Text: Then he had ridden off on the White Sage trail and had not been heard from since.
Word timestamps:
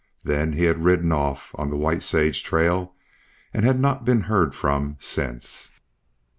Then 0.23 0.53
he 0.53 0.63
had 0.63 0.83
ridden 0.83 1.11
off 1.11 1.51
on 1.59 1.69
the 1.69 1.77
White 1.77 2.01
Sage 2.01 2.41
trail 2.43 2.95
and 3.53 3.63
had 3.63 3.79
not 3.79 4.03
been 4.03 4.21
heard 4.21 4.55
from 4.55 4.97
since. 4.99 5.69